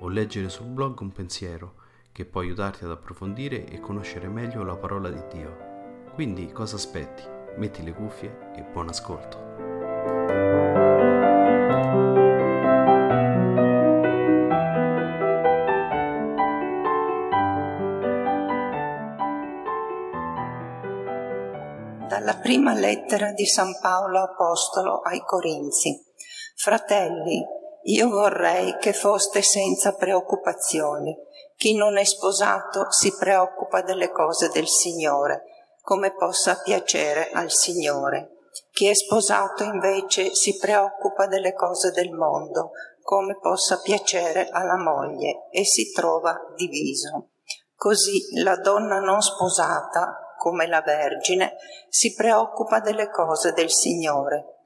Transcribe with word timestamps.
o 0.00 0.08
leggere 0.08 0.48
sul 0.48 0.66
blog 0.66 1.00
un 1.00 1.12
pensiero 1.12 1.74
che 2.12 2.24
può 2.24 2.40
aiutarti 2.40 2.84
ad 2.84 2.90
approfondire 2.90 3.66
e 3.66 3.80
conoscere 3.80 4.28
meglio 4.28 4.62
la 4.64 4.76
parola 4.76 5.08
di 5.10 5.22
Dio. 5.30 5.68
Quindi 6.14 6.50
cosa 6.52 6.76
aspetti? 6.76 7.22
Metti 7.56 7.82
le 7.82 7.92
cuffie 7.92 8.52
e 8.56 8.62
buon 8.62 8.88
ascolto. 8.88 9.48
Dalla 22.08 22.38
prima 22.42 22.74
lettera 22.74 23.32
di 23.32 23.46
San 23.46 23.78
Paolo 23.80 24.20
Apostolo 24.20 25.00
ai 25.00 25.22
Corinzi. 25.24 26.08
Fratelli, 26.56 27.42
io 27.84 28.08
vorrei 28.10 28.76
che 28.78 28.92
foste 28.92 29.42
senza 29.42 29.94
preoccupazioni. 29.94 31.16
Chi 31.56 31.74
non 31.74 31.96
è 31.96 32.04
sposato 32.04 32.90
si 32.90 33.14
preoccupa 33.18 33.80
delle 33.80 34.10
cose 34.10 34.48
del 34.48 34.68
Signore, 34.68 35.44
come 35.80 36.14
possa 36.14 36.60
piacere 36.62 37.30
al 37.32 37.50
Signore. 37.50 38.36
Chi 38.70 38.86
è 38.86 38.94
sposato 38.94 39.64
invece 39.64 40.34
si 40.34 40.56
preoccupa 40.58 41.26
delle 41.26 41.54
cose 41.54 41.90
del 41.90 42.10
mondo, 42.10 42.72
come 43.02 43.38
possa 43.38 43.80
piacere 43.80 44.48
alla 44.50 44.76
moglie, 44.76 45.48
e 45.50 45.64
si 45.64 45.90
trova 45.92 46.38
diviso. 46.54 47.30
Così 47.74 48.42
la 48.42 48.56
donna 48.56 48.98
non 48.98 49.22
sposata, 49.22 50.34
come 50.36 50.66
la 50.66 50.82
Vergine, 50.82 51.56
si 51.88 52.14
preoccupa 52.14 52.80
delle 52.80 53.10
cose 53.10 53.52
del 53.52 53.70
Signore, 53.70 54.59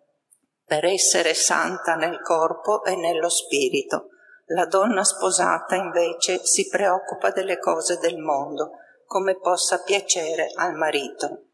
per 0.64 0.84
essere 0.84 1.34
santa 1.34 1.94
nel 1.94 2.20
corpo 2.20 2.84
e 2.84 2.96
nello 2.96 3.28
spirito. 3.28 4.08
La 4.46 4.66
donna 4.66 5.04
sposata 5.04 5.74
invece 5.74 6.44
si 6.44 6.68
preoccupa 6.68 7.30
delle 7.30 7.58
cose 7.58 7.98
del 7.98 8.18
mondo, 8.18 8.72
come 9.06 9.38
possa 9.38 9.82
piacere 9.82 10.48
al 10.54 10.74
marito. 10.74 11.46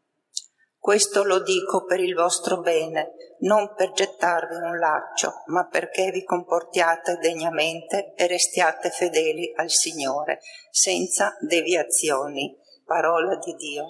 Questo 0.77 1.23
lo 1.23 1.39
dico 1.39 1.85
per 1.85 1.99
il 1.99 2.15
vostro 2.15 2.59
bene, 2.59 3.13
non 3.41 3.73
per 3.75 3.91
gettarvi 3.91 4.55
un 4.55 4.79
laccio, 4.79 5.43
ma 5.47 5.67
perché 5.67 6.09
vi 6.11 6.23
comportiate 6.23 7.17
degnamente 7.17 8.13
e 8.15 8.27
restiate 8.27 8.89
fedeli 8.89 9.53
al 9.55 9.69
Signore, 9.69 10.39
senza 10.71 11.37
deviazioni. 11.39 12.57
Parola 12.83 13.35
di 13.35 13.53
Dio. 13.53 13.85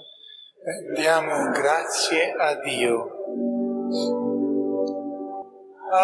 Diamo 0.93 1.49
grazie 1.51 2.33
a 2.33 2.55
Dio. 2.59 4.30
Il 5.93 5.99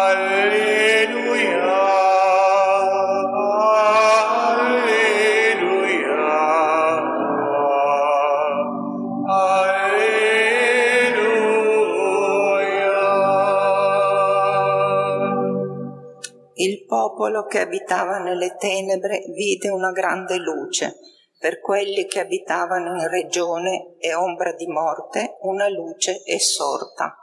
popolo 16.84 17.46
che 17.46 17.60
abitava 17.60 18.18
nelle 18.18 18.56
tenebre 18.58 19.24
vide 19.34 19.70
una 19.70 19.92
grande 19.92 20.36
luce. 20.36 20.98
Per 21.38 21.60
quelli 21.60 22.04
che 22.04 22.20
abitavano 22.20 23.00
in 23.00 23.08
regione 23.08 23.94
e 23.98 24.12
ombra 24.12 24.52
di 24.52 24.66
morte, 24.66 25.38
una 25.40 25.66
luce 25.70 26.20
è 26.24 26.36
sorta. 26.36 27.17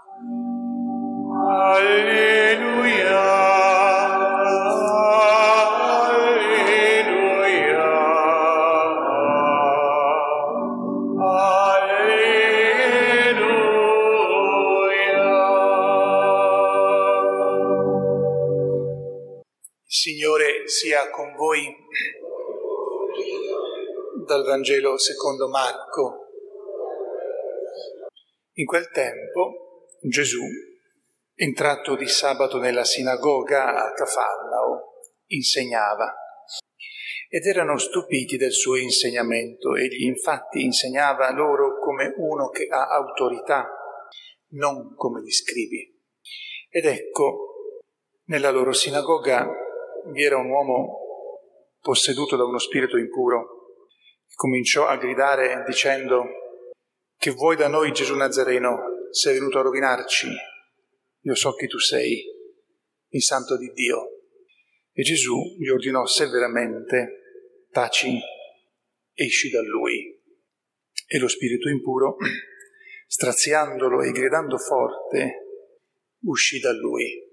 Con 21.15 21.33
voi. 21.35 21.73
Dal 24.25 24.43
Vangelo 24.43 24.97
secondo 24.97 25.47
Marco. 25.47 26.27
In 28.53 28.65
quel 28.65 28.89
tempo 28.91 29.87
Gesù, 30.01 30.41
entrato 31.35 31.95
di 31.95 32.07
sabato 32.07 32.57
nella 32.59 32.85
sinagoga 32.85 33.85
a 33.85 33.91
Cafarnao, 33.91 35.01
insegnava. 35.27 36.13
Ed 37.27 37.45
erano 37.45 37.77
stupiti 37.77 38.37
del 38.37 38.53
suo 38.53 38.77
insegnamento. 38.77 39.75
Egli 39.75 40.05
infatti 40.05 40.63
insegnava 40.63 41.31
loro 41.31 41.79
come 41.79 42.13
uno 42.17 42.49
che 42.49 42.67
ha 42.69 42.87
autorità, 42.87 43.67
non 44.53 44.95
come 44.95 45.21
gli 45.21 45.31
scribi. 45.31 45.93
Ed 46.69 46.85
ecco, 46.85 47.53
nella 48.25 48.51
loro 48.51 48.71
sinagoga 48.71 49.47
vi 50.13 50.23
era 50.23 50.37
un 50.37 50.49
uomo 50.49 50.99
posseduto 51.79 52.35
da 52.35 52.45
uno 52.45 52.57
spirito 52.57 52.97
impuro, 52.97 53.47
cominciò 54.35 54.87
a 54.87 54.97
gridare 54.97 55.63
dicendo 55.67 56.25
che 57.17 57.31
vuoi 57.31 57.55
da 57.55 57.67
noi 57.67 57.91
Gesù 57.91 58.15
Nazareno, 58.15 59.09
sei 59.11 59.35
venuto 59.35 59.59
a 59.59 59.61
rovinarci, 59.61 60.27
io 61.25 61.33
so 61.33 61.53
che 61.53 61.65
tu 61.65 61.79
sei 61.79 62.23
il 63.09 63.23
santo 63.23 63.57
di 63.57 63.71
Dio. 63.71 64.09
E 64.91 65.01
Gesù 65.01 65.57
gli 65.57 65.69
ordinò 65.69 66.05
severamente, 66.05 67.65
taci, 67.71 68.19
esci 69.13 69.49
da 69.49 69.61
lui. 69.61 70.21
E 71.07 71.17
lo 71.17 71.27
spirito 71.27 71.67
impuro, 71.67 72.17
straziandolo 73.07 74.03
e 74.03 74.11
gridando 74.11 74.57
forte, 74.59 75.47
uscì 76.25 76.59
da 76.59 76.71
lui. 76.71 77.23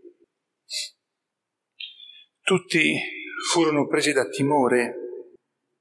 Tutti 2.40 2.98
furono 3.50 3.86
presi 3.86 4.12
da 4.12 4.26
timore, 4.26 4.94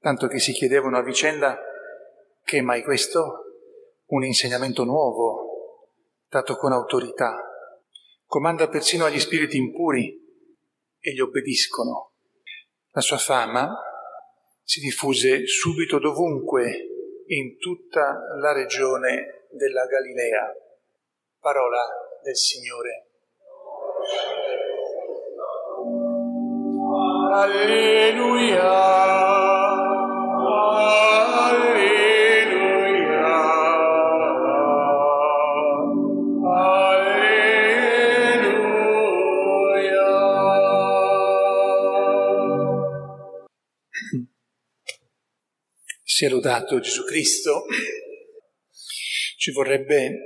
tanto 0.00 0.26
che 0.26 0.38
si 0.38 0.52
chiedevano 0.52 0.98
a 0.98 1.02
vicenda 1.02 1.58
che 2.44 2.60
mai 2.60 2.82
questo? 2.82 3.38
Un 4.08 4.24
insegnamento 4.24 4.84
nuovo, 4.84 5.88
dato 6.28 6.56
con 6.56 6.72
autorità. 6.72 7.46
Comanda 8.32 8.66
persino 8.70 9.04
agli 9.04 9.20
spiriti 9.20 9.58
impuri 9.58 10.18
e 10.98 11.12
gli 11.12 11.20
obbediscono. 11.20 12.12
La 12.92 13.02
sua 13.02 13.18
fama 13.18 13.76
si 14.62 14.80
diffuse 14.80 15.46
subito 15.46 15.98
dovunque 15.98 16.88
in 17.26 17.58
tutta 17.58 18.18
la 18.40 18.54
regione 18.54 19.48
della 19.50 19.84
Galilea. 19.84 20.50
Parola 21.40 21.86
del 22.22 22.34
Signore. 22.34 23.06
Alleluia. 27.34 29.31
Sia 46.22 46.30
lodato 46.30 46.78
Gesù 46.78 47.02
Cristo. 47.02 47.64
Ci 49.36 49.50
vorrebbe 49.50 50.18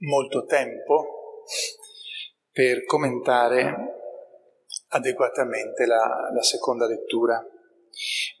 molto 0.00 0.44
tempo 0.44 1.44
per 2.50 2.84
commentare 2.84 3.74
adeguatamente 4.88 5.86
la, 5.86 6.28
la 6.30 6.42
seconda 6.42 6.86
lettura, 6.86 7.42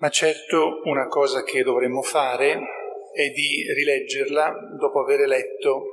ma 0.00 0.10
certo 0.10 0.82
una 0.84 1.06
cosa 1.06 1.42
che 1.42 1.62
dovremmo 1.62 2.02
fare 2.02 2.60
è 3.14 3.30
di 3.30 3.72
rileggerla 3.72 4.76
dopo 4.78 5.00
aver 5.00 5.26
letto 5.26 5.84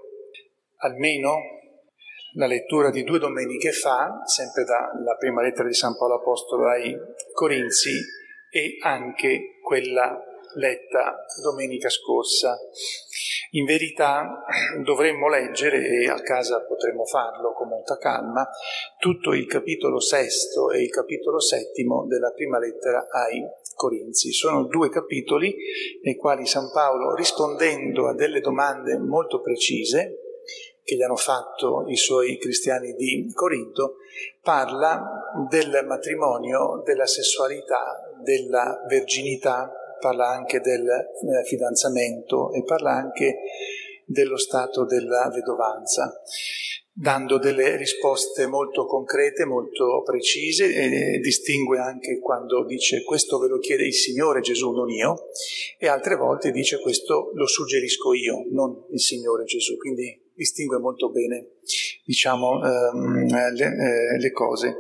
almeno 0.80 1.38
la 2.34 2.48
lettura 2.48 2.90
di 2.90 3.04
due 3.04 3.20
domeniche 3.20 3.72
fa, 3.72 4.24
sempre 4.26 4.66
dalla 4.66 5.16
prima 5.18 5.42
lettera 5.42 5.70
di 5.70 5.74
San 5.74 5.96
Paolo 5.98 6.16
Apostolo 6.16 6.68
ai 6.68 6.94
Corinzi, 7.32 7.98
e 8.52 8.78
anche 8.82 9.60
quella 9.62 10.24
letta 10.56 11.26
domenica 11.42 11.90
scorsa. 11.90 12.58
In 13.52 13.66
verità 13.66 14.44
dovremmo 14.84 15.28
leggere, 15.28 15.88
e 15.88 16.08
a 16.08 16.22
casa 16.22 16.64
potremmo 16.66 17.06
farlo 17.06 17.54
con 17.54 17.68
molta 17.68 17.98
calma, 17.98 18.48
tutto 19.00 19.34
il 19.34 19.48
capitolo 19.48 20.00
sesto 20.00 20.72
e 20.72 20.84
il 20.84 20.90
capitolo 20.90 21.40
settimo 21.40 22.06
della 22.06 22.32
prima 22.32 22.60
lettera 22.60 23.08
ai 23.10 23.44
Corinzi. 23.74 24.32
Sono 24.32 24.66
due 24.66 24.90
capitoli 24.90 25.56
nei 26.04 26.16
quali 26.16 26.46
San 26.46 26.70
Paolo, 26.72 27.16
rispondendo 27.16 28.08
a 28.08 28.14
delle 28.14 28.40
domande 28.40 28.98
molto 28.98 29.42
precise, 29.42 30.20
che 30.84 30.96
gli 30.96 31.04
hanno 31.04 31.16
fatto 31.16 31.86
i 31.88 31.96
suoi 31.96 32.38
cristiani 32.40 32.94
di 32.94 33.32
Corinto, 33.34 33.98
parla 34.42 35.46
del 35.48 35.86
matrimonio, 35.86 36.82
della 36.84 37.06
sessualità, 37.06 38.12
della 38.24 38.84
verginità, 38.88 39.72
parla 40.00 40.30
anche 40.30 40.60
del 40.60 40.88
eh, 40.88 41.46
fidanzamento 41.46 42.52
e 42.54 42.64
parla 42.64 42.92
anche 42.92 43.40
dello 44.06 44.38
stato 44.38 44.86
della 44.86 45.30
vedovanza, 45.32 46.22
dando 46.92 47.38
delle 47.38 47.76
risposte 47.78 48.48
molto 48.48 48.86
concrete, 48.86 49.46
molto 49.46 50.02
precise 50.04 50.74
e 50.74 51.20
distingue 51.20 51.78
anche 51.78 52.20
quando 52.20 52.66
dice 52.66 53.04
questo 53.04 53.38
ve 53.38 53.48
lo 53.48 53.60
chiede 53.60 53.86
il 53.86 53.94
Signore 53.94 54.42
Gesù, 54.42 54.72
non 54.72 54.90
io, 54.90 55.28
e 55.78 55.88
altre 55.88 56.16
volte 56.16 56.52
dice 56.52 56.80
questo 56.80 57.32
lo 57.36 57.46
suggerisco 57.46 58.14
io, 58.14 58.46
non 58.50 58.86
il 58.92 59.00
Signore 59.00 59.44
Gesù. 59.44 59.78
Quindi 59.78 60.28
distingue 60.34 60.80
molto 60.80 61.10
bene, 61.12 61.58
diciamo, 62.04 62.64
ehm, 62.64 63.54
le, 63.54 63.66
eh, 63.66 64.18
le 64.18 64.32
cose. 64.32 64.76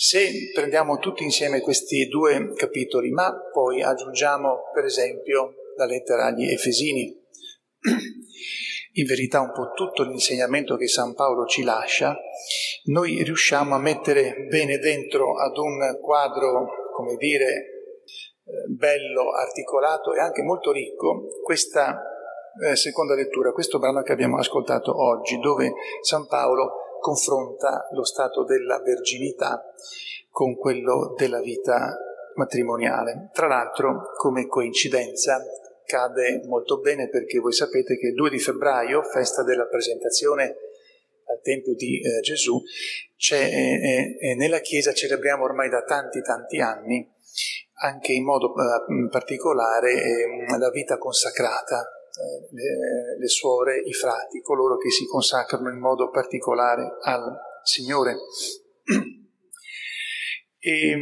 Se 0.00 0.52
prendiamo 0.54 0.98
tutti 0.98 1.24
insieme 1.24 1.60
questi 1.60 2.06
due 2.06 2.52
capitoli, 2.54 3.10
ma 3.10 3.34
poi 3.52 3.82
aggiungiamo 3.82 4.70
per 4.72 4.84
esempio 4.84 5.54
la 5.74 5.86
lettera 5.86 6.26
agli 6.26 6.48
Efesini, 6.48 7.20
in 8.92 9.04
verità 9.04 9.40
un 9.40 9.50
po' 9.50 9.72
tutto 9.74 10.04
l'insegnamento 10.04 10.76
che 10.76 10.86
San 10.86 11.14
Paolo 11.14 11.46
ci 11.46 11.64
lascia, 11.64 12.16
noi 12.84 13.24
riusciamo 13.24 13.74
a 13.74 13.80
mettere 13.80 14.46
bene 14.48 14.78
dentro 14.78 15.36
ad 15.36 15.56
un 15.56 15.98
quadro, 16.00 16.92
come 16.94 17.16
dire, 17.16 17.96
bello, 18.68 19.32
articolato 19.32 20.14
e 20.14 20.20
anche 20.20 20.42
molto 20.42 20.70
ricco, 20.70 21.26
questa 21.42 22.00
eh, 22.64 22.76
seconda 22.76 23.16
lettura, 23.16 23.50
questo 23.50 23.80
brano 23.80 24.02
che 24.02 24.12
abbiamo 24.12 24.38
ascoltato 24.38 24.96
oggi, 24.96 25.40
dove 25.40 25.72
San 26.02 26.28
Paolo 26.28 26.86
confronta 27.00 27.88
lo 27.92 28.04
stato 28.04 28.44
della 28.44 28.80
verginità 28.80 29.62
con 30.30 30.56
quello 30.56 31.14
della 31.16 31.40
vita 31.40 31.96
matrimoniale. 32.34 33.30
Tra 33.32 33.46
l'altro, 33.46 34.12
come 34.16 34.46
coincidenza, 34.46 35.42
cade 35.84 36.42
molto 36.46 36.78
bene 36.80 37.08
perché 37.08 37.38
voi 37.38 37.52
sapete 37.52 37.96
che 37.96 38.08
il 38.08 38.14
2 38.14 38.30
di 38.30 38.38
febbraio, 38.38 39.02
festa 39.02 39.42
della 39.42 39.66
presentazione 39.66 40.56
al 41.26 41.40
Tempio 41.42 41.74
di 41.74 42.00
eh, 42.00 42.20
Gesù, 42.20 42.62
eh, 43.32 44.16
eh, 44.20 44.34
nella 44.36 44.60
Chiesa 44.60 44.92
celebriamo 44.92 45.44
ormai 45.44 45.68
da 45.68 45.82
tanti 45.82 46.22
tanti 46.22 46.60
anni 46.60 47.16
anche 47.80 48.12
in 48.12 48.24
modo 48.24 48.54
eh, 48.54 49.08
particolare 49.10 49.92
ehm, 49.92 50.58
la 50.58 50.70
vita 50.70 50.98
consacrata 50.98 51.82
eh, 51.82 51.97
le, 52.50 53.18
le 53.18 53.28
suore, 53.28 53.78
i 53.80 53.92
frati, 53.92 54.40
coloro 54.40 54.76
che 54.76 54.90
si 54.90 55.06
consacrano 55.06 55.70
in 55.70 55.78
modo 55.78 56.10
particolare 56.10 56.96
al 57.02 57.36
Signore. 57.62 58.16
E, 60.58 60.96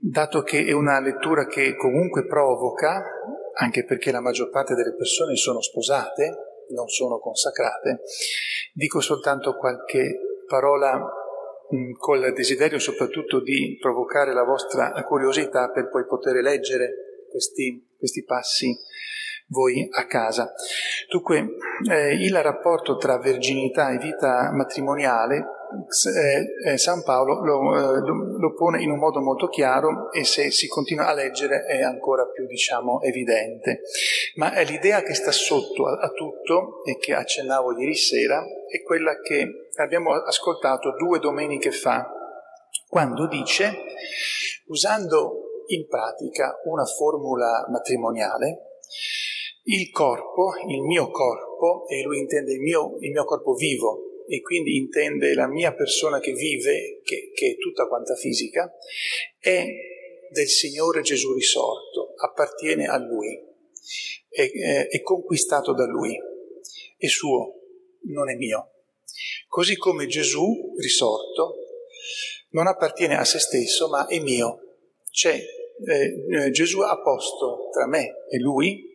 dato 0.00 0.42
che 0.42 0.64
è 0.64 0.72
una 0.72 1.00
lettura 1.00 1.46
che 1.46 1.76
comunque 1.76 2.26
provoca, 2.26 3.02
anche 3.54 3.84
perché 3.84 4.10
la 4.10 4.20
maggior 4.20 4.48
parte 4.48 4.74
delle 4.74 4.94
persone 4.94 5.36
sono 5.36 5.60
sposate, 5.60 6.64
non 6.70 6.88
sono 6.88 7.18
consacrate, 7.18 8.00
dico 8.72 9.00
soltanto 9.00 9.56
qualche 9.56 10.42
parola 10.46 10.96
mh, 11.68 11.92
col 11.98 12.32
desiderio 12.32 12.78
soprattutto 12.78 13.40
di 13.40 13.76
provocare 13.80 14.32
la 14.32 14.44
vostra 14.44 14.92
curiosità 15.04 15.70
per 15.70 15.88
poi 15.88 16.06
poter 16.06 16.36
leggere 16.42 17.26
questi, 17.28 17.94
questi 17.98 18.24
passi 18.24 18.74
voi 19.50 19.88
a 19.90 20.06
casa. 20.06 20.52
Dunque, 21.08 21.56
eh, 21.90 22.14
il 22.14 22.40
rapporto 22.42 22.96
tra 22.96 23.18
verginità 23.18 23.90
e 23.90 23.98
vita 23.98 24.50
matrimoniale, 24.52 25.58
eh, 26.16 26.72
eh, 26.72 26.78
San 26.78 27.02
Paolo 27.04 27.44
lo, 27.44 27.76
eh, 27.76 28.00
lo, 28.00 28.38
lo, 28.38 28.54
pone 28.54 28.82
in 28.82 28.90
un 28.90 28.98
modo 28.98 29.20
molto 29.20 29.48
chiaro 29.48 30.10
e 30.10 30.24
se 30.24 30.50
si 30.50 30.66
continua 30.66 31.06
a 31.06 31.14
leggere 31.14 31.64
è 31.64 31.82
ancora 31.82 32.26
più, 32.26 32.46
diciamo, 32.46 33.00
evidente. 33.02 33.82
Ma 34.34 34.58
l'idea 34.62 35.02
che 35.02 35.14
sta 35.14 35.30
sotto 35.30 35.86
a, 35.86 35.98
a 36.00 36.08
tutto 36.10 36.82
e 36.84 36.96
che 36.96 37.14
accennavo 37.14 37.78
ieri 37.78 37.94
sera 37.94 38.42
è 38.68 38.82
quella 38.82 39.20
che 39.20 39.70
abbiamo 39.76 40.12
ascoltato 40.12 40.94
due 40.96 41.18
domeniche 41.20 41.70
fa, 41.70 42.08
quando 42.88 43.28
dice, 43.28 43.72
usando 44.66 45.64
in 45.68 45.86
pratica 45.86 46.58
una 46.64 46.84
formula 46.84 47.66
matrimoniale, 47.68 48.78
il 49.64 49.90
corpo, 49.90 50.52
il 50.68 50.82
mio 50.82 51.10
corpo, 51.10 51.86
e 51.88 52.02
lui 52.02 52.18
intende 52.18 52.52
il 52.52 52.60
mio, 52.60 52.96
il 53.00 53.10
mio 53.10 53.24
corpo 53.24 53.54
vivo, 53.54 54.24
e 54.26 54.40
quindi 54.40 54.76
intende 54.76 55.34
la 55.34 55.48
mia 55.48 55.74
persona 55.74 56.20
che 56.20 56.32
vive, 56.32 57.00
che, 57.02 57.32
che 57.34 57.50
è 57.50 57.56
tutta 57.56 57.86
quanta 57.86 58.14
fisica, 58.14 58.72
è 59.38 59.66
del 60.30 60.48
Signore 60.48 61.02
Gesù 61.02 61.32
risorto, 61.32 62.14
appartiene 62.16 62.86
a 62.86 62.96
Lui, 62.98 63.38
è, 64.28 64.50
è, 64.50 64.86
è 64.88 65.02
conquistato 65.02 65.72
da 65.74 65.84
Lui, 65.86 66.16
è 66.96 67.06
suo, 67.06 67.54
non 68.02 68.30
è 68.30 68.34
mio. 68.36 68.70
Così 69.48 69.76
come 69.76 70.06
Gesù 70.06 70.74
risorto 70.78 71.56
non 72.50 72.66
appartiene 72.66 73.16
a 73.16 73.24
se 73.24 73.38
stesso, 73.38 73.88
ma 73.88 74.06
è 74.06 74.20
mio. 74.20 74.76
C'è 75.10 75.36
eh, 75.86 76.44
eh 76.44 76.50
Gesù 76.50 76.80
ha 76.80 77.00
posto 77.00 77.68
tra 77.72 77.86
me 77.86 78.26
e 78.28 78.38
Lui 78.38 78.89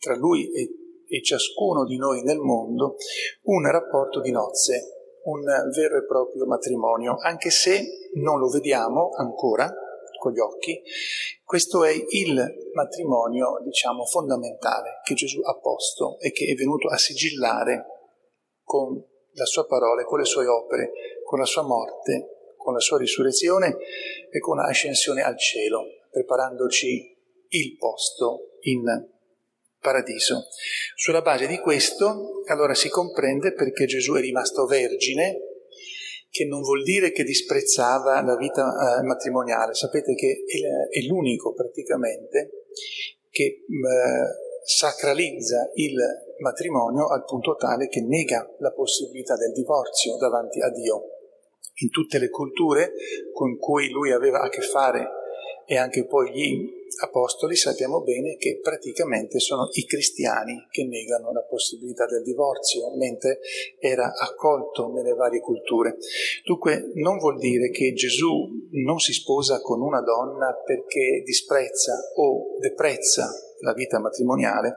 tra 0.00 0.16
lui 0.16 0.50
e, 0.50 0.68
e 1.06 1.22
ciascuno 1.22 1.84
di 1.84 1.98
noi 1.98 2.22
nel 2.22 2.38
mondo 2.38 2.96
un 3.42 3.70
rapporto 3.70 4.20
di 4.20 4.30
nozze, 4.30 5.18
un 5.24 5.42
vero 5.74 5.98
e 5.98 6.06
proprio 6.06 6.46
matrimonio, 6.46 7.16
anche 7.20 7.50
se 7.50 8.10
non 8.14 8.38
lo 8.38 8.48
vediamo 8.48 9.10
ancora 9.10 9.70
con 10.18 10.32
gli 10.32 10.38
occhi, 10.38 10.82
questo 11.44 11.84
è 11.84 11.92
il 11.92 12.70
matrimonio, 12.72 13.60
diciamo, 13.64 14.04
fondamentale 14.04 15.00
che 15.04 15.14
Gesù 15.14 15.40
ha 15.42 15.58
posto 15.58 16.18
e 16.18 16.30
che 16.30 16.46
è 16.46 16.54
venuto 16.54 16.88
a 16.88 16.96
sigillare 16.96 17.86
con 18.62 19.02
la 19.32 19.44
sua 19.44 19.66
parola, 19.66 20.04
con 20.04 20.18
le 20.18 20.24
sue 20.24 20.46
opere, 20.46 20.92
con 21.24 21.38
la 21.38 21.44
sua 21.44 21.62
morte, 21.62 22.54
con 22.56 22.74
la 22.74 22.80
sua 22.80 22.98
risurrezione 22.98 23.76
e 24.30 24.38
con 24.38 24.56
l'ascensione 24.56 25.22
al 25.22 25.38
cielo, 25.38 25.84
preparandoci 26.10 27.18
il 27.48 27.76
posto 27.76 28.58
in 28.60 28.82
paradiso. 29.80 30.46
Sulla 30.94 31.22
base 31.22 31.46
di 31.46 31.58
questo, 31.58 32.42
allora 32.46 32.74
si 32.74 32.88
comprende 32.88 33.52
perché 33.52 33.86
Gesù 33.86 34.14
è 34.14 34.20
rimasto 34.20 34.66
vergine, 34.66 35.50
che 36.30 36.44
non 36.44 36.62
vuol 36.62 36.82
dire 36.84 37.10
che 37.10 37.24
disprezzava 37.24 38.22
la 38.22 38.36
vita 38.36 38.62
eh, 38.62 39.02
matrimoniale. 39.02 39.74
Sapete 39.74 40.14
che 40.14 40.44
è, 40.46 41.00
l'unico 41.06 41.52
praticamente 41.52 42.66
che 43.30 43.42
eh, 43.44 43.64
sacralizza 44.62 45.70
il 45.74 45.96
matrimonio 46.38 47.08
al 47.08 47.24
punto 47.24 47.56
tale 47.56 47.88
che 47.88 48.02
nega 48.02 48.48
la 48.58 48.70
possibilità 48.72 49.36
del 49.36 49.52
divorzio 49.52 50.16
davanti 50.18 50.60
a 50.60 50.70
Dio. 50.70 51.02
In 51.82 51.90
tutte 51.90 52.18
le 52.18 52.28
culture 52.28 52.92
con 53.32 53.56
cui 53.56 53.90
lui 53.90 54.12
aveva 54.12 54.40
a 54.40 54.48
che 54.48 54.60
fare 54.60 55.08
e 55.66 55.76
anche 55.76 56.04
poi 56.04 56.30
gli 56.30 56.79
apostoli 57.00 57.56
sappiamo 57.56 58.02
bene 58.02 58.36
che 58.36 58.60
praticamente 58.62 59.38
sono 59.38 59.68
i 59.72 59.84
cristiani 59.84 60.66
che 60.70 60.84
negano 60.84 61.32
la 61.32 61.42
possibilità 61.42 62.06
del 62.06 62.22
divorzio, 62.22 62.94
mentre 62.96 63.40
era 63.78 64.12
accolto 64.14 64.92
nelle 64.92 65.14
varie 65.14 65.40
culture. 65.40 65.96
Dunque 66.44 66.90
non 66.94 67.18
vuol 67.18 67.38
dire 67.38 67.70
che 67.70 67.92
Gesù 67.92 68.68
non 68.84 68.98
si 68.98 69.12
sposa 69.12 69.60
con 69.60 69.80
una 69.80 70.02
donna 70.02 70.54
perché 70.64 71.22
disprezza 71.24 71.94
o 72.16 72.56
deprezza 72.58 73.28
la 73.60 73.72
vita 73.72 73.98
matrimoniale 73.98 74.76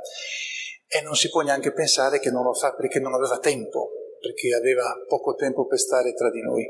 e 0.88 1.01
non 1.01 1.15
si 1.15 1.30
può 1.30 1.42
neanche 1.42 1.74
pensare 1.74 2.20
che 2.20 2.30
non 2.30 2.44
lo 2.44 2.53
fa 2.53 2.74
perché 2.74 3.00
non 3.00 3.13
aveva 3.13 3.39
tempo, 3.39 3.92
perché 4.20 4.53
aveva 4.53 4.94
poco 5.08 5.36
tempo 5.36 5.65
per 5.65 5.80
stare 5.80 6.13
tra 6.13 6.30
di 6.30 6.42
noi, 6.42 6.65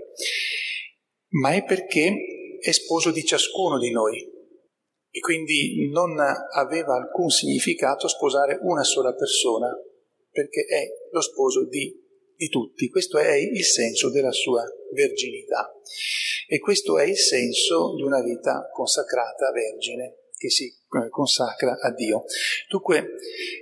ma 1.42 1.54
è 1.54 1.64
perché 1.64 2.58
è 2.60 2.72
sposo 2.72 3.12
di 3.12 3.26
ciascuno 3.26 3.78
di 3.78 3.92
noi 3.92 4.33
e 5.16 5.20
quindi 5.20 5.92
non 5.92 6.18
aveva 6.18 6.96
alcun 6.96 7.30
significato 7.30 8.08
sposare 8.08 8.58
una 8.64 8.84
sola 8.84 9.14
persona, 9.14 9.70
perché 10.32 10.66
è 10.66 10.88
lo 11.12 11.22
sposo 11.22 11.68
di, 11.68 11.96
di 12.36 12.48
tutti. 12.48 12.90
Questo 12.90 13.20
è 13.20 13.36
il 13.36 13.64
senso 13.64 14.10
della 14.10 14.32
sua 14.32 14.64
verginità 14.92 15.72
e 16.48 16.58
questo 16.58 16.98
è 16.98 17.06
il 17.06 17.16
senso 17.16 17.94
di 17.96 18.02
una 18.02 18.24
vita 18.24 18.68
consacrata 18.74 19.52
vergine 19.52 20.32
che 20.36 20.50
si 20.50 20.66
eh, 20.66 21.10
consacra 21.10 21.78
a 21.80 21.92
Dio. 21.92 22.24
Dunque, 22.68 23.06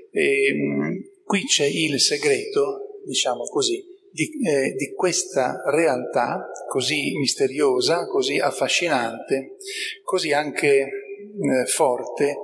ehm, 0.10 1.04
qui 1.26 1.44
c'è 1.44 1.66
il 1.66 2.00
segreto, 2.00 3.02
diciamo 3.04 3.44
così, 3.50 3.84
di, 4.10 4.30
eh, 4.48 4.74
di, 4.76 4.94
questa 4.94 5.62
realtà 5.66 6.50
così 6.70 7.18
misteriosa, 7.18 8.08
così 8.08 8.40
affascinante, 8.40 9.58
così 10.02 10.32
anche 10.32 11.11
eh, 11.40 11.66
forte, 11.66 12.38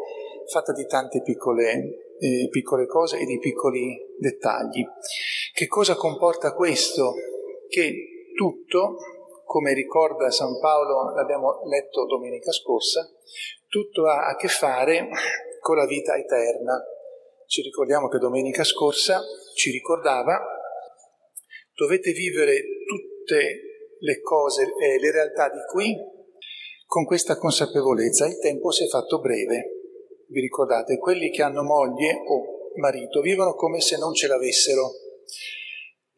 fatta 0.47 0.71
di 0.73 0.85
tante 0.85 1.21
piccole, 1.21 2.15
eh, 2.19 2.47
piccole 2.49 2.85
cose 2.85 3.19
e 3.19 3.25
di 3.25 3.39
piccoli 3.39 3.97
dettagli. 4.17 4.85
Che 5.53 5.67
cosa 5.67 5.95
comporta 5.95 6.53
questo? 6.53 7.13
Che 7.67 8.31
tutto, 8.35 8.97
come 9.45 9.73
ricorda 9.73 10.31
San 10.31 10.59
Paolo, 10.59 11.13
l'abbiamo 11.15 11.61
letto 11.65 12.05
domenica 12.05 12.51
scorsa, 12.51 13.09
tutto 13.67 14.07
ha 14.07 14.27
a 14.27 14.35
che 14.35 14.47
fare 14.47 15.09
con 15.59 15.75
la 15.75 15.85
vita 15.85 16.15
eterna. 16.15 16.81
Ci 17.45 17.61
ricordiamo 17.61 18.07
che 18.07 18.17
domenica 18.17 18.63
scorsa 18.63 19.21
ci 19.55 19.71
ricordava, 19.71 20.39
dovete 21.73 22.11
vivere 22.11 22.63
tutte 22.85 23.61
le 23.99 24.21
cose 24.21 24.73
e 24.79 24.99
le 24.99 25.11
realtà 25.11 25.49
di 25.49 25.59
qui 25.71 26.15
con 26.87 27.03
questa 27.03 27.37
consapevolezza 27.37 28.25
il 28.25 28.39
tempo 28.39 28.71
si 28.71 28.85
è 28.85 28.87
fatto 28.87 29.19
breve. 29.19 30.23
Vi 30.29 30.39
ricordate, 30.39 30.97
quelli 30.97 31.29
che 31.29 31.43
hanno 31.43 31.61
moglie 31.61 32.23
o 32.25 32.71
marito 32.79 33.19
vivono 33.19 33.53
come 33.55 33.81
se 33.81 33.97
non 33.97 34.13
ce 34.13 34.27
l'avessero. 34.27 34.93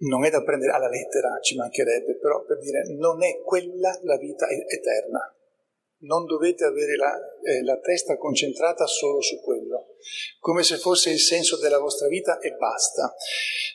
Non 0.02 0.26
è 0.26 0.30
da 0.30 0.44
prendere 0.44 0.72
alla 0.72 0.88
lettera, 0.88 1.40
ci 1.42 1.58
mancherebbe, 1.58 2.18
però 2.18 2.44
per 2.46 2.60
dire 2.60 2.84
non 2.96 3.22
è 3.24 3.42
quella 3.42 3.98
la 4.04 4.18
vita 4.18 4.48
eterna. 4.48 5.20
Non 6.02 6.26
dovete 6.26 6.64
avere 6.64 6.96
la, 6.96 7.14
eh, 7.44 7.64
la 7.64 7.78
testa 7.80 8.16
concentrata 8.16 8.86
solo 8.86 9.22
su 9.22 9.42
quello, 9.42 9.96
come 10.40 10.64
se 10.64 10.78
fosse 10.78 11.10
il 11.10 11.20
senso 11.20 11.58
della 11.58 11.80
vostra 11.80 12.08
vita 12.08 12.38
e 12.38 12.52
basta. 12.52 13.14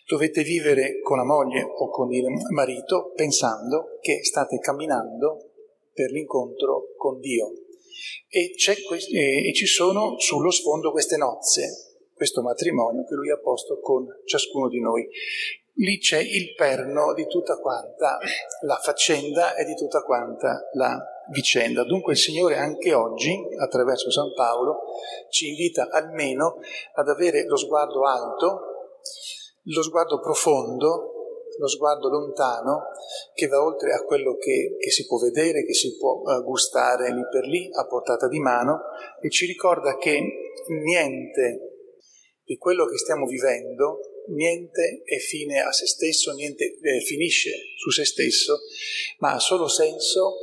Dovete 0.06 0.42
vivere 0.42 1.00
con 1.00 1.18
la 1.18 1.24
moglie 1.24 1.62
o 1.62 1.88
con 1.90 2.12
il 2.12 2.24
marito 2.54 3.12
pensando 3.14 3.98
che 4.00 4.24
state 4.24 4.58
camminando 4.58 5.53
per 5.94 6.10
l'incontro 6.10 6.92
con 6.96 7.18
Dio. 7.20 7.52
E, 8.28 8.52
e, 8.52 9.54
ci 9.54 9.66
sono 9.66 10.18
sullo 10.18 10.50
sfondo 10.50 10.90
queste 10.90 11.16
nozze, 11.16 12.08
questo 12.12 12.42
matrimonio 12.42 13.04
che 13.04 13.14
lui 13.14 13.30
ha 13.30 13.38
posto 13.38 13.78
con 13.80 14.06
ciascuno 14.24 14.68
di 14.68 14.80
noi. 14.80 15.08
Lì 15.76 15.98
c'è 15.98 16.18
il 16.18 16.54
perno 16.54 17.14
di 17.14 17.26
tutta 17.26 17.58
quanta 17.58 18.18
la 18.62 18.76
faccenda 18.76 19.54
e 19.54 19.64
di 19.64 19.74
tutta 19.74 20.02
quanta 20.02 20.68
la 20.74 20.98
vicenda. 21.30 21.84
Dunque 21.84 22.12
il 22.12 22.18
Signore 22.18 22.56
anche 22.56 22.92
oggi, 22.92 23.36
attraverso 23.58 24.10
San 24.10 24.32
Paolo, 24.34 24.82
ci 25.30 25.48
invita 25.48 25.88
almeno 25.90 26.58
ad 26.94 27.08
avere 27.08 27.44
lo 27.44 27.56
sguardo 27.56 28.06
alto, 28.06 28.60
lo 29.62 29.82
sguardo 29.82 30.20
profondo, 30.20 31.13
lo 31.58 31.68
sguardo 31.68 32.08
lontano 32.08 32.82
che 33.34 33.46
va 33.46 33.62
oltre 33.62 33.92
a 33.92 34.02
quello 34.04 34.36
che, 34.36 34.76
che 34.78 34.90
si 34.90 35.06
può 35.06 35.18
vedere, 35.18 35.64
che 35.64 35.74
si 35.74 35.96
può 35.96 36.22
uh, 36.22 36.42
gustare 36.42 37.12
lì 37.12 37.22
per 37.30 37.44
lì 37.44 37.68
a 37.72 37.86
portata 37.86 38.28
di 38.28 38.38
mano 38.38 38.80
e 39.20 39.30
ci 39.30 39.46
ricorda 39.46 39.96
che 39.96 40.20
niente 40.68 41.70
di 42.44 42.56
quello 42.56 42.84
che 42.86 42.98
stiamo 42.98 43.26
vivendo, 43.26 44.00
niente 44.28 45.02
è 45.04 45.18
fine 45.18 45.60
a 45.60 45.72
se 45.72 45.86
stesso, 45.86 46.32
niente 46.32 46.78
eh, 46.80 47.00
finisce 47.00 47.50
su 47.76 47.90
se 47.90 48.04
stesso, 48.04 48.58
ma 49.18 49.32
ha 49.32 49.38
solo 49.38 49.68
senso 49.68 50.36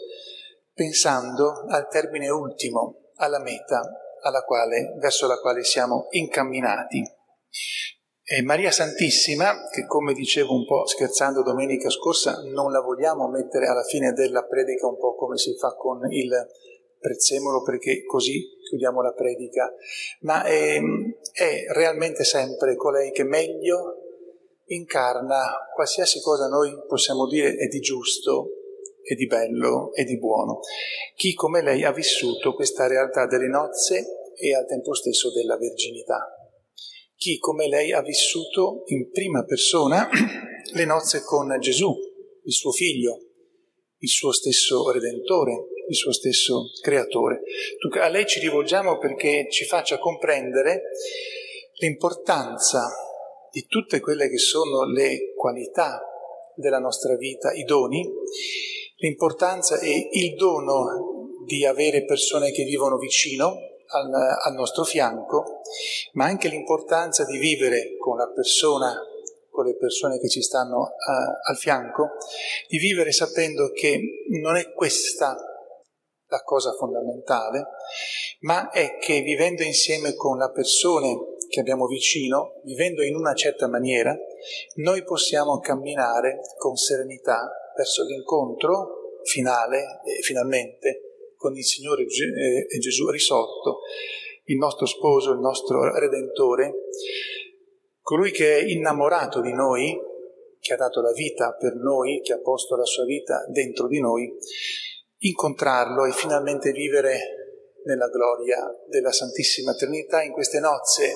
pensando 0.74 1.65
al 1.68 1.88
termine 1.89 2.30
ultimo, 2.30 3.12
alla 3.15 3.39
meta 3.39 4.01
alla 4.22 4.44
quale, 4.44 4.94
verso 5.00 5.27
la 5.27 5.39
quale 5.39 5.63
siamo 5.63 6.08
incamminati. 6.12 7.03
E 8.33 8.41
Maria 8.43 8.71
Santissima, 8.71 9.67
che 9.69 9.85
come 9.85 10.13
dicevo 10.13 10.53
un 10.53 10.65
po' 10.65 10.85
scherzando 10.85 11.43
domenica 11.43 11.89
scorsa, 11.89 12.41
non 12.45 12.71
la 12.71 12.79
vogliamo 12.79 13.27
mettere 13.27 13.67
alla 13.67 13.83
fine 13.83 14.13
della 14.13 14.45
predica 14.45 14.88
un 14.88 14.97
po' 14.97 15.15
come 15.15 15.35
si 15.35 15.53
fa 15.57 15.75
con 15.75 16.09
il 16.09 16.31
prezzemolo 16.97 17.61
perché 17.61 18.05
così 18.05 18.57
chiudiamo 18.69 19.01
la 19.01 19.11
predica, 19.11 19.73
ma 20.21 20.43
è, 20.43 20.79
è 21.33 21.65
realmente 21.73 22.23
sempre 22.23 22.77
colei 22.77 23.11
che 23.11 23.25
meglio 23.25 23.97
incarna 24.67 25.69
qualsiasi 25.75 26.21
cosa 26.21 26.47
noi 26.47 26.71
possiamo 26.88 27.27
dire 27.27 27.55
è 27.57 27.67
di 27.67 27.81
giusto 27.81 28.47
e 29.03 29.13
di 29.15 29.27
bello 29.27 29.91
e 29.91 30.05
di 30.05 30.17
buono. 30.17 30.61
Chi 31.17 31.33
come 31.33 31.61
lei 31.61 31.83
ha 31.83 31.91
vissuto 31.91 32.53
questa 32.53 32.88
realtà 32.88 33.27
delle 33.27 33.50
nozze 33.50 34.31
e 34.35 34.55
al 34.55 34.65
tempo 34.67 34.93
stesso 34.93 35.33
della 35.33 35.57
verginità 35.57 36.38
chi 37.22 37.38
come 37.38 37.68
lei 37.68 37.92
ha 37.92 38.01
vissuto 38.01 38.82
in 38.88 39.12
prima 39.12 39.44
persona 39.44 40.10
le 40.74 40.86
nozze 40.86 41.22
con 41.22 41.56
Gesù, 41.60 41.94
il 42.46 42.51
suo 42.51 42.72
figlio, 42.72 43.20
il 44.00 44.10
suo 44.10 44.32
stesso 44.32 44.90
Redentore, 44.90 45.68
il 45.88 45.96
suo 45.96 46.12
stesso 46.12 46.72
Creatore. 46.82 47.42
A 48.00 48.08
lei 48.08 48.25
ci 48.25 48.40
rivolgiamo 48.40 48.98
perché 48.98 49.46
ci 49.51 49.66
faccia 49.66 50.00
comprendere 50.00 50.82
l'importanza 51.80 52.88
di 53.51 53.68
tutte 53.68 54.00
quelle 54.00 54.28
che 54.28 54.40
sono 54.40 54.86
le 54.86 55.36
qualità 55.36 56.01
della 56.56 56.80
nostra 56.80 57.16
vita, 57.18 57.51
i 57.54 57.66
doni, 57.66 58.04
l'importanza 58.98 59.80
e 59.80 60.08
il 60.12 60.34
dono 60.34 61.30
di 61.46 61.66
avere 61.66 62.04
persone 62.04 62.51
che 62.51 62.63
vivono 62.63 62.98
vicino, 62.98 63.71
al, 63.91 64.13
al 64.13 64.53
nostro 64.53 64.83
fianco, 64.83 65.62
ma 66.13 66.25
anche 66.25 66.48
l'importanza 66.48 67.25
di 67.25 67.38
vivere 67.38 67.98
con 67.98 68.17
la 68.17 68.27
persona 68.27 68.95
con 69.51 69.65
le 69.65 69.75
persone 69.75 70.17
che 70.17 70.29
ci 70.29 70.41
stanno 70.41 70.79
uh, 70.79 71.50
al 71.50 71.57
fianco, 71.57 72.12
di 72.69 72.77
vivere 72.77 73.12
sapendo 73.12 73.71
che 73.71 74.00
non 74.29 74.55
è 74.55 74.71
questa 74.71 75.36
la 76.31 76.41
cosa 76.43 76.71
fondamentale, 76.71 77.67
ma 78.41 78.69
è 78.69 78.98
che 78.98 79.19
vivendo 79.19 79.63
insieme 79.63 80.15
con 80.15 80.38
la 80.38 80.50
persona 80.50 81.10
che 81.50 81.60
abbiamo 81.60 81.86
vicino, 81.86 82.62
vivendo 82.63 83.03
in 83.03 83.15
una 83.15 83.33
certa 83.33 83.67
maniera, 83.67 84.17
noi 84.75 85.03
possiamo 85.03 85.60
camminare 85.60 86.39
con 86.57 86.77
serenità 86.77 87.51
verso 87.75 88.05
l'incontro 88.05 89.19
finale, 89.24 90.00
e 90.05 90.21
finalmente, 90.21 91.11
con 91.41 91.57
il 91.57 91.65
Signore 91.65 92.03
eh, 92.03 92.77
Gesù 92.77 93.10
risorto, 93.10 93.79
il 94.43 94.57
nostro 94.57 94.86
sposo, 94.86 95.31
il 95.31 95.39
nostro 95.39 95.98
Redentore, 95.98 96.71
colui 98.00 98.29
che 98.29 98.60
è 98.60 98.63
innamorato 98.63 99.41
di 99.41 99.51
noi, 99.51 100.00
che 100.60 100.74
ha 100.74 100.77
dato 100.77 101.01
la 101.01 101.12
vita 101.12 101.55
per 101.60 101.74
noi, 101.74 102.21
che 102.21 102.33
ha 102.33 102.39
posto 102.39 102.75
la 102.75 102.86
sua 102.86 103.05
vita 103.05 103.43
dentro 103.50 103.88
di 103.88 104.00
noi, 104.00 104.31
incontrarlo 105.17 106.05
e 106.05 106.12
finalmente 106.12 106.71
vivere 106.71 107.19
nella 107.86 108.10
gloria 108.10 108.60
della 108.88 109.12
Santissima 109.12 109.74
Trinità 109.74 110.21
in 110.21 110.33
queste 110.33 110.60
nozze 110.60 111.12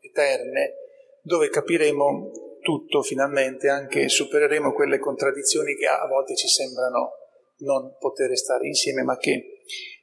eterne 0.00 0.74
dove 1.22 1.48
capiremo 1.48 2.58
tutto 2.60 3.00
finalmente, 3.00 3.68
anche 3.68 4.10
supereremo 4.10 4.74
quelle 4.74 4.98
contraddizioni 4.98 5.74
che 5.74 5.86
a 5.86 6.06
volte 6.06 6.34
ci 6.34 6.48
sembrano 6.48 7.12
non 7.58 7.96
poter 7.98 8.36
stare 8.36 8.66
insieme, 8.66 9.02
ma 9.02 9.16
che 9.16 9.53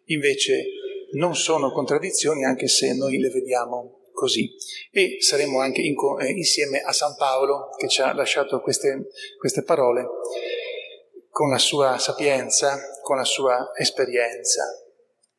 invece 0.06 0.66
non 1.14 1.36
sono 1.36 1.72
contraddizioni 1.72 2.46
anche 2.46 2.68
se 2.68 2.94
noi 2.94 3.20
le 3.20 3.30
vediamo 3.30 4.02
così. 4.14 4.54
E 4.92 5.18
saremo 5.20 5.60
anche 5.60 5.82
in, 5.82 5.96
eh, 6.20 6.32
insieme 6.32 6.82
a 6.82 6.92
San 6.92 7.16
Paolo 7.16 7.70
che 7.78 7.88
ci 7.88 8.02
ha 8.02 8.14
lasciato 8.14 8.62
queste, 8.62 9.08
queste 9.38 9.64
parole 9.64 10.06
con 11.30 11.50
la 11.50 11.58
sua 11.58 11.98
sapienza, 11.98 12.80
con 13.02 13.18
la 13.18 13.24
sua 13.24 13.72
esperienza. 13.78 14.64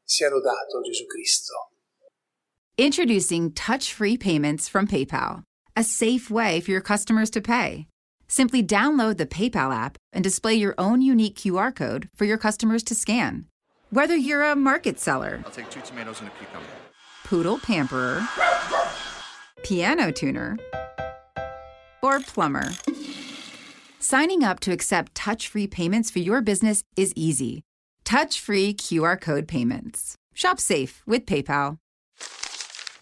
Sia 0.02 0.28
lodato 0.28 0.80
Gesù 0.80 1.06
Cristo. 1.06 1.52
Introducing 2.76 3.52
touch 3.52 3.92
free 3.92 4.16
payments 4.16 4.68
from 4.68 4.86
PayPal, 4.86 5.42
a 5.76 5.84
safe 5.84 6.30
way 6.30 6.60
for 6.60 6.70
your 6.70 6.82
customers 6.82 7.30
to 7.30 7.40
pay. 7.40 7.86
Simply 8.26 8.62
download 8.62 9.18
the 9.18 9.26
PayPal 9.26 9.74
app 9.74 9.96
and 10.12 10.24
display 10.24 10.54
your 10.54 10.74
own 10.78 11.02
unique 11.02 11.36
QR 11.36 11.74
code 11.74 12.08
for 12.16 12.24
your 12.24 12.38
customers 12.38 12.82
to 12.84 12.94
scan. 12.94 13.46
Whether 13.92 14.16
you're 14.16 14.42
a 14.42 14.56
market 14.56 14.98
seller, 14.98 15.42
I'll 15.44 15.50
take 15.50 15.68
two 15.68 15.82
tomatoes 15.82 16.20
and 16.20 16.28
a 16.30 16.32
cucumber. 16.38 16.66
poodle 17.24 17.58
pamperer, 17.58 18.26
piano 19.64 20.10
tuner, 20.10 20.56
or 22.02 22.20
plumber. 22.20 22.70
Signing 23.98 24.42
up 24.42 24.60
to 24.60 24.72
accept 24.72 25.14
touch 25.14 25.46
free 25.46 25.66
payments 25.66 26.10
for 26.10 26.20
your 26.20 26.40
business 26.40 26.84
is 26.96 27.12
easy. 27.16 27.64
Touch 28.06 28.40
free 28.40 28.72
QR 28.72 29.20
code 29.20 29.46
payments. 29.46 30.16
Shop 30.32 30.58
safe 30.58 31.02
with 31.06 31.26
PayPal. 31.26 31.76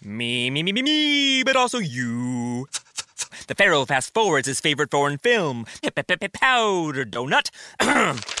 Me, 0.03 0.49
me, 0.49 0.61
me, 0.61 0.73
me, 0.73 0.81
me, 0.81 1.43
but 1.43 1.55
also 1.55 1.77
you. 1.79 2.67
The 3.47 3.55
Pharaoh 3.55 3.85
fast 3.85 4.13
forwards 4.13 4.45
his 4.45 4.59
favorite 4.59 4.91
foreign 4.91 5.19
film, 5.19 5.65
Powder 5.83 7.05
Donut. 7.05 7.49